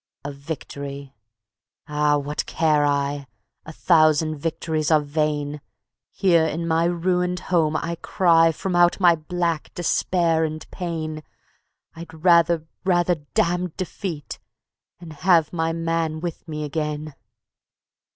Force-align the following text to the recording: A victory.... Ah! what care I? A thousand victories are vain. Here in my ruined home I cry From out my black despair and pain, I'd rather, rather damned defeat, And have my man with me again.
A 0.25 0.31
victory.... 0.31 1.13
Ah! 1.87 2.17
what 2.17 2.47
care 2.47 2.85
I? 2.87 3.27
A 3.67 3.71
thousand 3.71 4.39
victories 4.39 4.89
are 4.89 4.99
vain. 4.99 5.61
Here 6.09 6.43
in 6.43 6.67
my 6.67 6.85
ruined 6.85 7.39
home 7.53 7.75
I 7.77 7.97
cry 8.01 8.51
From 8.51 8.75
out 8.75 8.99
my 8.99 9.13
black 9.13 9.71
despair 9.75 10.43
and 10.43 10.65
pain, 10.71 11.21
I'd 11.95 12.11
rather, 12.25 12.65
rather 12.83 13.13
damned 13.35 13.77
defeat, 13.77 14.39
And 14.99 15.13
have 15.13 15.53
my 15.53 15.71
man 15.71 16.19
with 16.19 16.47
me 16.47 16.63
again. 16.63 17.13